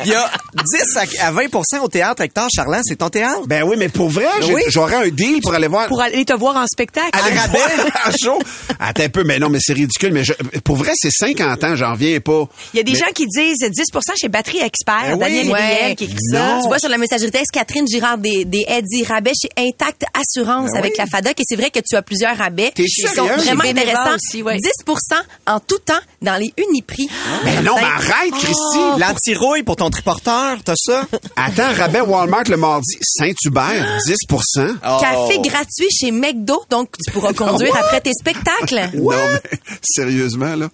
[0.05, 2.81] Il y a 10 à- à 20% au théâtre Hector Charland.
[2.85, 3.43] C'est ton théâtre?
[3.47, 4.62] ben oui, mais pour vrai, Oui.
[4.69, 5.87] j'aurais un deal pour aller voir.
[5.88, 7.11] Pour aller te voir en spectacle.
[7.12, 7.69] aller Ah, voir
[8.07, 8.38] un show.
[8.81, 10.12] Attends un peu, mais non, mais c'est ridicule.
[10.12, 10.33] Mais je-
[10.65, 12.45] pour vrai, c'est 50 ans, j'en reviens pas.
[12.75, 15.03] Il y a des Mais- gens qui disent 10% chez Batterie Expert.
[15.03, 15.19] Ben oui.
[15.21, 15.61] Daniel Ouais.
[15.83, 16.59] Riel qui écrit ça.
[16.62, 18.65] Tu vois sur la messagerie texte, Catherine Girard des, des
[19.07, 20.99] rabais chez Intact Assurance Ben avec oui.
[20.99, 21.41] la FADOC.
[21.41, 22.73] Et c'est vrai que tu as plusieurs rabais.
[22.75, 24.15] Qui sont vraiment intéressants.
[24.15, 24.59] aussi, ouais.
[24.59, 24.99] 10%
[25.47, 27.09] en tout temps dans les Uniprix.
[27.45, 28.79] Ben non, mais arrête, Christy.
[28.99, 31.07] L'anti-rouille pour ton triporteur, t'as ça?
[31.37, 37.77] Attends, rabais Walmart le mardi, Saint-Hubert, 10% Café gratuit chez McDo, donc tu pourras conduire
[37.77, 38.91] après tes spectacles.
[38.95, 40.69] Non, mais sérieusement, là,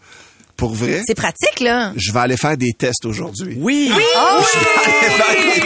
[0.59, 1.93] pour vrai, C'est pratique, là.
[1.97, 3.57] je vais aller faire des tests aujourd'hui.
[3.59, 3.91] Oui.
[3.95, 4.43] Oh,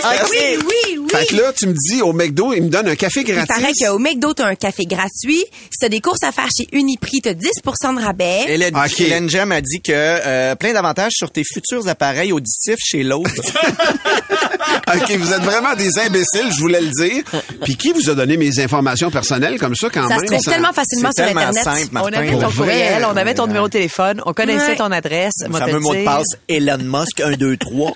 [0.05, 1.07] Ah, oui, oui, oui.
[1.11, 3.49] Fait que là, tu me dis, au McDo, il me donne un café Il gratis.
[3.49, 5.45] paraît qu'au McDo, t'as un café gratuit.
[5.71, 8.45] Si t'as des courses à faire chez Uniprix, t'as 10 de rabais.
[8.49, 9.01] Hélène, Ok.
[9.01, 13.31] Hélène Gem a dit que euh, plein d'avantages sur tes futurs appareils auditifs chez l'autre.
[14.95, 17.23] OK, vous êtes vraiment des imbéciles, je voulais le dire.
[17.65, 20.21] Puis qui vous a donné mes informations personnelles comme ça quand Ça même?
[20.21, 21.65] se trouve tellement facilement sur tellement Internet.
[21.65, 22.73] simple, On avait ton Pour vrai?
[22.73, 24.77] courriel, on avait ton numéro de téléphone, on connaissait Ouais.
[24.77, 25.33] ton adresse.
[25.47, 27.93] Le fameux mot de passe Elon Musk 1, 2, 3.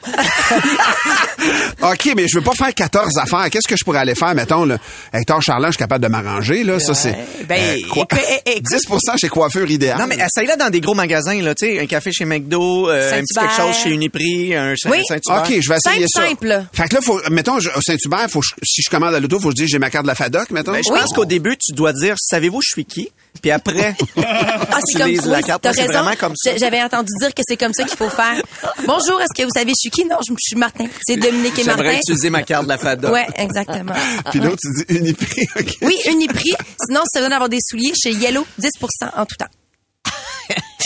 [1.83, 3.49] OK, mais je veux pas faire 14 affaires.
[3.51, 4.79] Qu'est-ce que je pourrais aller faire, mettons, là?
[5.13, 6.81] Hector Charland, je suis capable de m'arranger, là.
[6.81, 7.17] Ça, c'est.
[7.49, 8.61] Ben, quoi- écoute, eh.
[8.61, 8.83] 10
[9.19, 9.99] chez Coiffure Idéal.
[9.99, 13.13] Non, mais essaye-là dans des gros magasins, là, tu sais, un café chez McDo, euh,
[13.13, 14.99] un petit quelque chose chez Uniprix, un Oui.
[15.09, 15.43] Saint-Hubert.
[15.45, 16.27] OK, je vais essayer Simple, ça.
[16.29, 16.65] simple, là.
[16.73, 19.49] Fait que là, faut, mettons, je- au Saint-Hubert, faut, si je commande à l'auto, faut
[19.51, 20.73] que je dise j'ai ma carte de la FADOC, mettons.
[20.73, 23.11] Ben, je pense qu'au début, tu dois dire, savez-vous, je suis qui?
[23.43, 25.63] Puis après, Ah, tu comme lises oui, la carte.
[25.63, 25.93] T'as raison.
[25.93, 26.57] vraiment comme ça.
[26.57, 28.43] J'avais entendu dire que c'est comme ça qu'il faut faire.
[28.87, 30.05] Bonjour, est-ce que vous savez je suis qui?
[30.05, 30.87] Non, je je suis Martin.
[31.07, 31.83] C'est Dominique et Martin.
[31.83, 33.11] J'aimerais utiliser ma carte de la FADA.
[33.11, 33.93] Ouais, exactement.
[34.31, 35.77] Puis l'autre, tu dis Uniprix, OK.
[35.83, 36.55] Oui, Uniprix.
[36.87, 38.69] Sinon, si ça veut d'avoir des souliers chez Yellow, 10
[39.17, 39.47] en tout temps.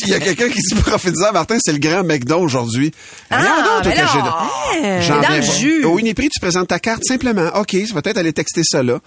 [0.03, 2.91] Il y a quelqu'un qui dit prophétisant, Martin, c'est le grand McDo aujourd'hui.
[3.31, 5.41] Ah, Rien d'autre ben que j'ai- J'en viens pas.
[5.41, 5.85] jus.
[5.85, 7.49] Au Uniprix, tu présentes ta carte simplement.
[7.57, 8.99] OK, ça va peut-être aller texter ça là.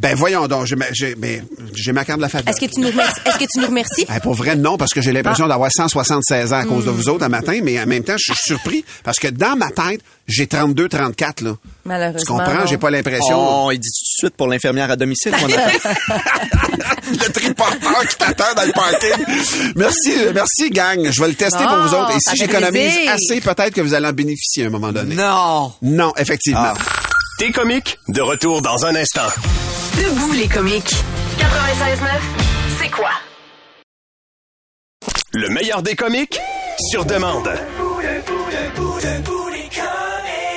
[0.00, 2.48] Ben voyons donc, j'ai ma, j'ai, ben, j'ai ma carte de la FADOC.
[2.50, 3.20] Est-ce que tu nous remercies?
[3.26, 4.04] Est-ce que tu nous remercies?
[4.06, 5.14] Ben, pour vrai, non, parce que j'ai Ah.
[5.14, 6.94] l'impression d'avoir 176 ans à cause de Hmm.
[6.94, 9.70] vous autres un matin, mais en même temps, je suis surpris parce que dans ma
[9.70, 11.52] tête, j'ai 32, 34, là.
[11.84, 12.18] Malheureusement.
[12.20, 12.60] Tu comprends?
[12.60, 12.66] non.
[12.66, 13.36] J'ai pas l'impression.
[13.66, 15.32] Oh, il dit tout de suite pour l'infirmière à domicile.
[15.40, 15.54] mon ami.
[17.12, 19.72] le triporteur qui t'attend dans le parking.
[19.76, 21.08] Merci, merci, gang.
[21.08, 22.10] Je vais le tester pour vous autres.
[22.16, 23.12] Et si j'économise plaisir.
[23.12, 25.14] assez, peut-être que vous allez en bénéficier à un moment donné.
[25.14, 25.72] non.
[25.82, 26.72] Non, effectivement.
[26.74, 26.74] Ah.
[27.36, 29.26] T'es comique, de retour dans un instant.
[29.96, 30.94] Debout les comiques.
[31.38, 32.06] 96.9,
[32.80, 33.10] c'est quoi?
[35.32, 36.38] Le meilleur des comiques,
[36.78, 37.50] sur demande.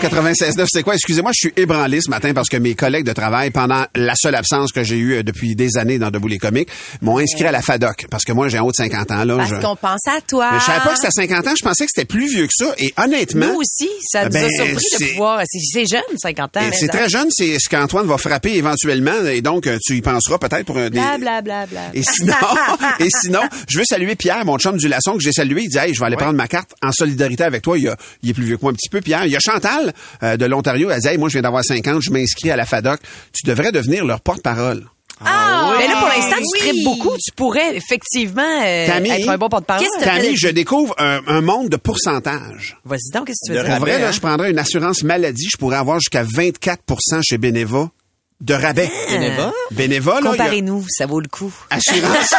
[0.01, 0.93] 96.9, c'est quoi?
[0.93, 4.35] Excusez-moi, je suis ébranlé ce matin parce que mes collègues de travail, pendant la seule
[4.35, 6.69] absence que j'ai eue euh, depuis des années dans Debout les comiques,
[7.01, 8.05] m'ont inscrit à la FADOC.
[8.11, 9.37] Parce que moi, j'ai un haut de 50 ans, là.
[9.37, 9.55] Parce je...
[9.55, 10.51] qu'on pense à toi.
[10.53, 11.53] Mais je savais pas que c'était 50 ans.
[11.57, 12.73] Je pensais que c'était plus vieux que ça.
[12.77, 13.47] Et honnêtement...
[13.47, 15.41] Nous aussi, ça nous Ben, a surpris de pouvoir.
[15.49, 16.59] C'est jeune, 50 ans.
[16.61, 20.01] Mais c'est très jeune, c'est ce qu'Antoine va frapper éventuellement, et donc euh, tu y
[20.01, 20.99] penseras peut-être pour un des.
[20.99, 21.81] Bla, bla, bla, bla.
[21.95, 22.33] Et sinon,
[22.99, 25.63] et sinon, je veux saluer Pierre, mon chum du laçon que j'ai salué.
[25.63, 27.77] Il dit, hey, je vais aller prendre ma carte en solidarité avec toi.
[27.79, 29.01] Il, a- il est plus vieux que moi un petit peu.
[29.01, 29.86] Pierre, il y a Chantal
[30.23, 32.65] Euh, de l'Ontario, elle dit, Hey, moi, je viens d'avoir 50, je m'inscris à la
[32.65, 32.99] FADOC.
[33.33, 34.85] Tu devrais devenir leur porte-parole.
[35.25, 36.59] Ah, mais là, pour l'instant, tu oui.
[36.59, 37.15] tripes beaucoup.
[37.17, 39.83] Tu pourrais effectivement euh, Tammy, être un bon porte-parole.
[39.83, 42.77] Qu'est-ce que t'as- Camille, je découvre un, un monde de pourcentage.
[42.85, 43.75] Vas-y donc, qu'est-ce que tu veux De dire?
[43.77, 44.11] En vrai, Rabais, là, hein?
[44.11, 46.77] je prendrais une assurance maladie, je pourrais avoir jusqu'à 24%
[47.23, 47.89] chez Beneva
[48.39, 48.89] de rabais.
[49.09, 49.51] Beneva?
[49.71, 51.51] Beneva, là, il y a Comparez-nous, ça vaut le coup.
[51.71, 52.29] assurance.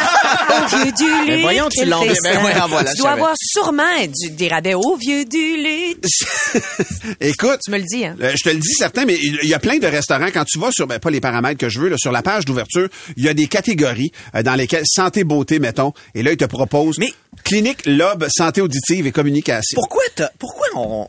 [0.49, 1.27] Au vieux du lutte.
[1.27, 2.15] Mais voyons, tu l'en- ben
[2.55, 6.05] ah, voilà, tu dois avoir sûrement du, des rabais au vieux du lutte.
[7.19, 8.15] Écoute, Tu me le dis, hein?
[8.21, 10.29] Euh, je te le dis certain, mais il y a plein de restaurants.
[10.33, 12.45] Quand tu vas sur, ben, pas les paramètres que je veux, là, sur la page
[12.45, 16.37] d'ouverture, il y a des catégories euh, dans lesquelles santé, beauté, mettons, et là, ils
[16.37, 19.75] te proposent Mais- clinique, lobe, santé auditive et communication.
[19.75, 21.07] Pourquoi, t'as- pourquoi on,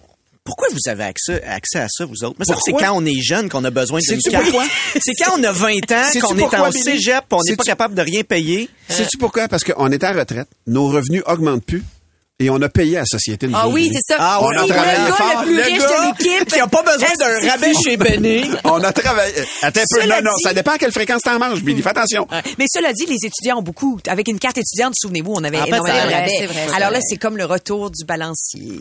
[0.51, 2.37] pourquoi vous avez accès, accès à ça, vous autres?
[2.39, 4.47] Mais c'est quand on est jeune qu'on a besoin d'une carte.
[5.01, 6.83] C'est quand on a 20 ans, qu'on est en Billy?
[6.83, 8.69] cégep, on n'est pas capable de rien payer.
[8.89, 9.49] Sais-tu pourquoi?
[9.49, 11.83] Parce qu'on est à retraite, nos revenus augmentent plus
[12.43, 13.49] et on a payé à la société.
[13.53, 14.17] Ah oui, c'est ça.
[14.19, 15.43] Ah, on a le travaillé gars fort.
[15.43, 16.49] le plus Le riche gars de l'équipe.
[16.49, 18.45] Qui a pas besoin d'un rabais chez Benny?
[18.65, 19.35] On a travaillé.
[19.61, 20.07] Attends un peu.
[20.09, 21.83] Non, non, dit- ça dépend à quelle fréquence t'en manges, Billy.
[21.83, 22.27] Fais attention.
[22.59, 24.01] Mais cela dit, les étudiants ont beaucoup.
[24.09, 26.49] Avec une carte étudiante, souvenez-vous, on avait En fait, énormément de rabais.
[26.75, 28.81] Alors là, c'est comme le retour du balancier.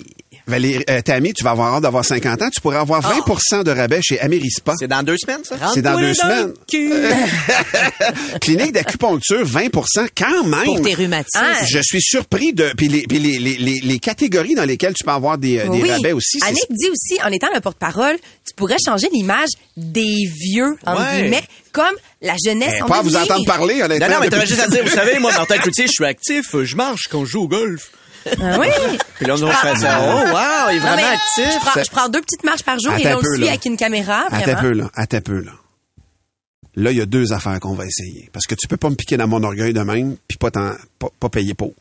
[0.50, 2.50] Valérie, euh, Tammy, tu vas avoir hâte d'avoir 50 ans.
[2.54, 4.74] Tu pourrais avoir 20% de rabais chez Amerispa.
[4.80, 5.56] C'est dans deux semaines, ça?
[5.74, 6.54] C'est dans deux semaines.
[8.42, 10.64] Clinique d'acupuncture, 20% quand même.
[10.66, 11.40] Pour tes rhumatismes.
[11.42, 11.66] Ah.
[11.70, 12.72] Je suis surpris de.
[12.76, 15.82] Puis les, les, les, les, les catégories dans lesquelles tu peux avoir des, euh, des
[15.82, 15.92] Oui.
[15.92, 16.40] rabais aussi.
[16.46, 18.16] Annick dit aussi, en étant le porte-parole,
[18.48, 21.22] tu pourrais changer l'image des vieux, entre Ouais.
[21.22, 21.86] guillemets, comme
[22.22, 24.08] la jeunesse Eh, en pas à vous entendre parler, honnêtement.
[24.08, 26.46] Non, non, mais t'avais juste à dire, vous savez, moi, Martin Cloutier, je suis actif,
[26.64, 27.92] je marche quand je joue au golf.
[28.42, 28.68] Ah oui.
[29.16, 30.00] Puis là, on a fait ça.
[30.02, 31.54] Oh, wow, il est vraiment actif.
[31.54, 33.42] Je prends, je prends deux petites marches par jour Attends et là, on peu, suit
[33.44, 33.50] là.
[33.50, 34.90] avec une caméra, Attends un peu, là.
[34.96, 35.52] Attends un peu, là.
[36.76, 38.30] Là, il y a deux affaires qu'on va essayer.
[38.32, 41.10] Parce que tu peux pas me piquer dans mon orgueil de même, puis pas, pas,
[41.20, 41.74] pas payer pour.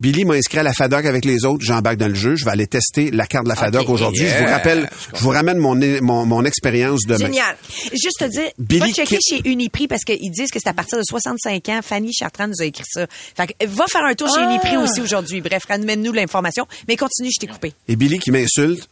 [0.00, 1.62] Billy m'a inscrit à la FADOC avec les autres.
[1.62, 2.34] J'embarque dans le jeu.
[2.34, 4.26] Je vais aller tester la carte de la FADOC aujourd'hui.
[4.26, 7.26] Je vous rappelle, je vous ramène mon, mon, mon expérience demain.
[7.26, 7.54] Génial.
[7.92, 10.96] Juste te dire, Billy va checker chez Uniprix parce qu'ils disent que c'est à partir
[10.98, 11.80] de 65 ans.
[11.82, 13.06] Fanny Chartrand nous a écrit ça.
[13.10, 14.50] Fait que, va faire un tour chez Ah.
[14.50, 15.40] Uniprix aussi aujourd'hui.
[15.42, 16.66] Bref, ramène-nous l'information.
[16.88, 17.74] Mais continue, je t'ai coupé.
[17.86, 18.88] Et Billy qui m'insulte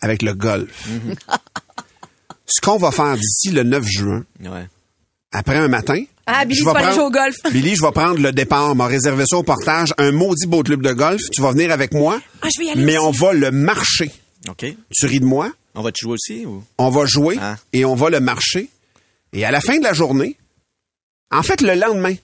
[0.00, 0.88] avec le golf.
[2.46, 4.66] Ce qu'on va faire d'ici le 9 juin, Ouais.
[5.32, 6.02] après un matin.
[6.30, 7.34] Ah, Billy, je tu vais vas aller jouer au golf.
[7.52, 8.74] Billy, je vais prendre le départ.
[8.76, 9.94] m'a réservé ça au portage.
[9.98, 11.20] Un maudit beau club de golf.
[11.32, 12.20] Tu vas venir avec moi.
[12.42, 13.06] Ah, je vais y aller Mais aussi.
[13.06, 14.10] on va le marcher.
[14.48, 14.66] OK.
[14.94, 15.50] Tu ris de moi?
[15.74, 16.62] On va te jouer aussi ou?
[16.76, 17.56] On va jouer Ah.
[17.72, 18.68] et on va le marcher.
[19.32, 20.36] Et à la fin de la journée,
[21.30, 22.14] en fait, le lendemain,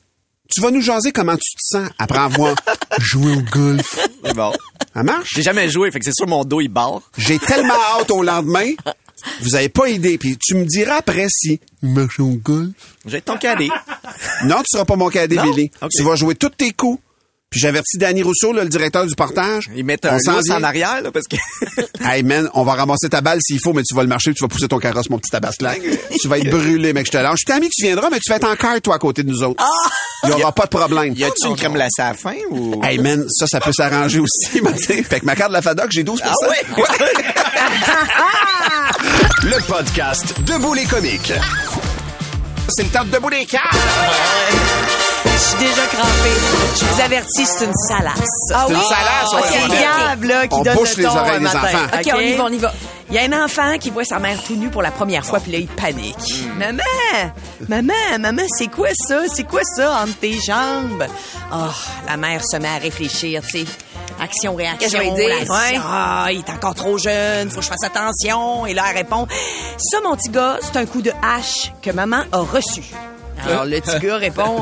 [0.55, 2.55] tu vas nous jaser comment tu te sens après avoir
[3.01, 3.99] joué au golf.
[4.35, 4.53] Bon.
[4.95, 5.31] Ça marche?
[5.35, 7.01] J'ai jamais joué, fait que c'est sûr mon dos il barre.
[7.17, 8.71] J'ai tellement hâte au lendemain.
[9.41, 10.19] Vous avez pas idée.
[10.19, 11.61] Puis tu me diras après si.
[13.07, 13.69] J'ai ton cadet.
[14.45, 15.37] Non, tu seras pas mon cadet?
[15.43, 15.71] Billy.
[15.91, 17.01] Tu vas jouer tous tes coups.
[17.55, 19.71] Puis j'avertis Danny Rousseau, là, le directeur du portage.
[19.77, 20.57] Ils mettent On un vient.
[20.57, 21.37] en arrière, là, parce que.
[22.05, 24.43] Hey man, on va ramasser ta balle s'il faut, mais tu vas le marcher, tu
[24.43, 25.81] vas pousser ton carrosse, mon petit tabaslac.
[26.21, 27.39] tu vas être brûlé, mec, je te lâche.
[27.47, 29.45] Je t'ai tu viendras, mais tu vas être en carte, toi, à côté de nous
[29.45, 29.65] autres.
[30.25, 31.15] Il y aura pas de problème.
[31.17, 32.83] Y a-tu une crème glacée à la fin ou?
[32.83, 34.61] Hey man, ça, ça peut s'arranger aussi.
[34.61, 35.03] moi, tu sais.
[35.05, 36.59] fait que ma carte de la FADOC, j'ai 12 Ah ouais?
[39.45, 41.33] Le podcast Debout les comiques.
[42.69, 43.77] C'est le temps de debout les cartes.
[45.35, 46.37] Je suis déjà crampée.
[46.81, 48.21] Je vous avertis, c'est une salace.
[48.55, 48.75] Ah oui.
[48.75, 51.17] une salace, Ah, ouais, c'est on- Gab, là, qui on donne bouche le les ton
[51.19, 51.59] oreilles un des matin.
[51.59, 51.99] enfants.
[52.01, 52.73] OK, on y va, on y va.
[53.11, 55.39] Il y a un enfant qui voit sa mère tout nue pour la première fois,
[55.41, 56.17] puis là, il panique.
[56.17, 56.59] Hmm.
[56.59, 57.33] Maman!
[57.69, 59.21] Maman, maman, c'est quoi ça?
[59.33, 61.07] C'est quoi ça entre tes jambes?
[61.53, 61.57] Oh,
[62.09, 63.65] la mère se met à réfléchir, tu sais.
[64.23, 64.79] Action, réaction.
[64.79, 65.83] Qu'est-ce que je vais dire?
[65.91, 68.67] Ah, il est encore trop jeune, faut que je fasse attention.
[68.67, 69.27] Et là, elle répond,
[69.79, 72.83] ça, mon petit gars, c'est un coup de hache que maman a reçu.
[73.47, 74.61] Alors, le petit gars répond,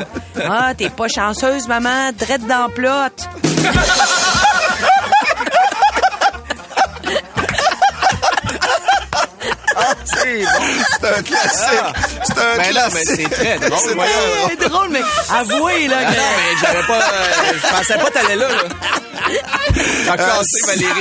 [0.49, 3.27] ah, t'es pas chanceuse, maman, drette dans le plot.
[10.05, 10.49] C'est bon.
[11.01, 11.81] C'est un classique.
[12.25, 13.29] C'est un Ben là, mais classique.
[13.33, 13.81] c'est très drôle.
[14.49, 16.17] C'est drôle, mais avouez, là, Ah que...
[16.17, 16.99] non, mais j'avais pas.
[16.99, 18.63] euh, je pensais pas t'aller là, là.
[20.07, 21.01] T'as cassé, Valérie.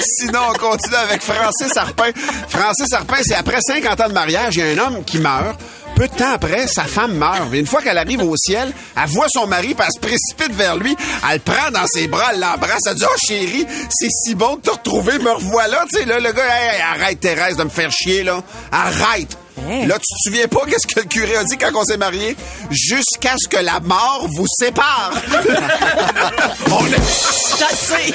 [0.18, 2.10] Sinon, on continue avec Francis Arpin.
[2.48, 5.58] Francis Arpin, c'est après 50 ans de mariage, il y a un homme qui meurt.
[5.98, 7.52] Peu de temps après, sa femme meurt.
[7.52, 10.76] Une fois qu'elle arrive au ciel, elle voit son mari, puis elle se précipite vers
[10.76, 10.96] lui.
[11.28, 12.82] Elle le prend dans ses bras, elle l'embrasse.
[12.86, 15.86] Elle dit, oh chérie, c'est si bon de te retrouver, me revoilà.
[15.90, 18.44] Tu sais, là, le gars, hey, arrête Thérèse de me faire chier, là.
[18.70, 19.36] Arrête.
[19.68, 19.86] Hey.
[19.86, 22.36] Là, tu te souviens pas qu'est-ce que le curé a dit quand on s'est mariés?
[22.70, 25.12] Jusqu'à ce que la mort vous sépare.
[26.70, 27.38] on est...
[27.58, 28.14] Sais.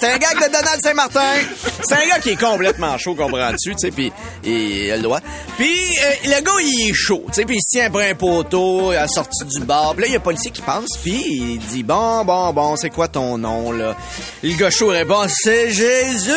[0.00, 1.34] C'est un gag de Donald Saint-Martin.
[1.82, 4.12] C'est un gars qui est complètement chaud, comprends-tu, tu sais, puis
[4.44, 5.20] il a le droit.
[5.56, 8.14] Puis euh, le gars, il est chaud, tu sais, puis il se tient après un
[8.14, 9.94] poteau, à la sortie du bar.
[9.94, 12.76] Puis là, il y a un policier qui pense, puis il dit, bon, bon, bon,
[12.76, 13.96] c'est quoi ton nom, là?
[14.42, 16.30] Le gars chaud répond, c'est Jésus!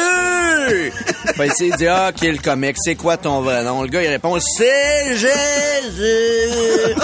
[0.68, 3.84] Le policier dit, ah, qui est le comique, c'est quoi ton vrai nom?
[3.84, 6.96] Le gars, il répond, c'est Jésus!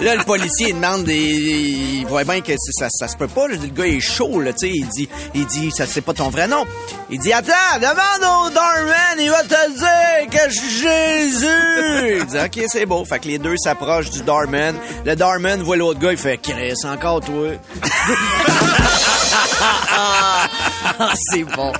[0.00, 3.46] Là, le policier, il demande, des, il voit bien que ça, ça se peut pas,
[3.48, 6.28] le gars est chaud, là, tu sais, il dit, il dit, ça c'est pas ton
[6.28, 6.66] vrai nom.
[7.08, 12.18] Il dit, attends, demande au Darman, il va te dire que je suis Jésus.
[12.18, 13.04] Il dit, ok, c'est beau.
[13.04, 14.76] Fait que les deux s'approchent du Darman.
[15.04, 17.50] Le Darman voit l'autre gars, il fait, Chris, encore toi.
[21.30, 21.72] c'est bon.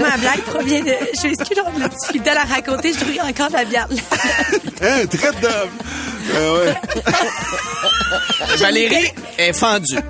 [0.00, 0.92] Ma blague provient de.
[1.14, 2.92] Je suis de difficulté à la raconter.
[2.92, 3.88] Je trouve encore de la bière.
[4.82, 5.70] Hein, traite d'homme.
[6.34, 6.74] Ah ouais.
[8.58, 9.96] Valérie est fendue.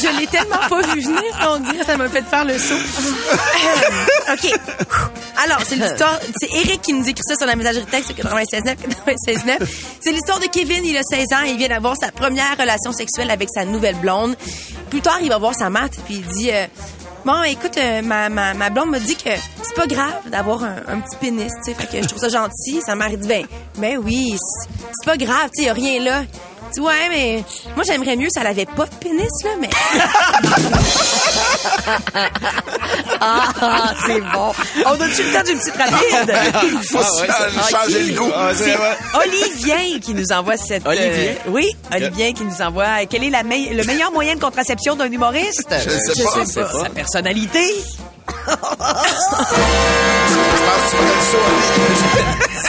[0.00, 2.74] Je l'ai tellement pas vu venir, on dirait, ça m'a fait faire le saut.
[2.74, 4.52] Euh, OK.
[5.44, 8.76] Alors, c'est l'histoire, c'est Eric qui nous écrit ça sur la messagerie texte 96.9,
[9.16, 9.58] 96.9.
[10.00, 13.30] C'est l'histoire de Kevin, il a 16 ans, il vient d'avoir sa première relation sexuelle
[13.30, 14.36] avec sa nouvelle blonde.
[14.88, 16.66] Plus tard, il va voir sa mère, puis il dit, euh,
[17.28, 19.28] Bon, écoute, euh, ma, ma, ma blonde m'a dit que
[19.62, 21.74] c'est pas grave d'avoir un, un petit pénis, tu sais.
[21.74, 22.80] Fait que je trouve ça gentil.
[22.80, 23.44] Sa mère dit, ben,
[23.76, 26.22] ben oui, c'est pas grave, tu sais, rien là.
[26.74, 29.70] Tu vois, ouais, mais moi, j'aimerais mieux si elle avait pas de pénis, là, mais...
[33.20, 34.52] Ah, c'est bon.
[34.86, 36.32] On a-tu le temps d'une petite rapide?
[36.84, 37.26] Faut se
[37.70, 38.30] changer le goût.
[38.34, 38.76] Ah, c'est.
[39.14, 40.86] Olivier qui nous envoie cette...
[40.86, 41.30] Olivier?
[41.30, 43.06] euh, oui, Olivier qui nous envoie...
[43.08, 45.68] Quel est la le meilleur moyen de contraception d'un humoriste?
[45.70, 46.44] Je sais pas.
[46.46, 46.82] sais pas.
[46.84, 47.64] Sa personnalité?
[48.28, 48.78] Je pense
[50.92, 52.47] que tu.